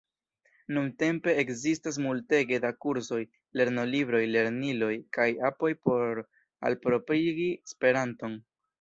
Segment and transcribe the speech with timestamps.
[0.77, 3.21] Nuntempe ekzistas multege da kursoj,
[3.63, 8.45] lernolibroj, lerniloj kaj apoj por alproprigi Esperanton.